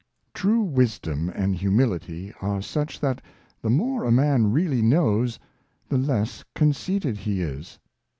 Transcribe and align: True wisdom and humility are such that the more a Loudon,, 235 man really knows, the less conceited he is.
True 0.33 0.61
wisdom 0.63 1.29
and 1.29 1.53
humility 1.55 2.33
are 2.41 2.63
such 2.63 2.99
that 3.01 3.21
the 3.61 3.69
more 3.69 4.01
a 4.01 4.05
Loudon,, 4.05 4.15
235 4.49 4.49
man 4.49 4.51
really 4.51 4.81
knows, 4.81 5.37
the 5.89 5.99
less 5.99 6.43
conceited 6.55 7.17
he 7.17 7.43
is. 7.43 7.77